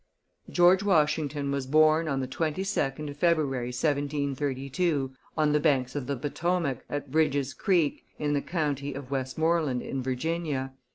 George 0.49 0.81
Washington 0.81 1.51
was 1.51 1.67
born 1.67 2.07
on 2.07 2.21
the 2.21 2.27
22d 2.27 3.07
of 3.07 3.17
February, 3.17 3.67
1732, 3.67 5.13
on 5.37 5.51
the 5.51 5.59
banks 5.59 5.95
of 5.95 6.07
the 6.07 6.17
Potomac, 6.17 6.83
at 6.89 7.11
Bridge's 7.11 7.53
Creek, 7.53 8.03
in 8.17 8.33
the 8.33 8.41
county 8.41 8.95
of 8.95 9.11
Westmoreland 9.11 9.83
in 9.83 10.01
Virginia. 10.01 10.73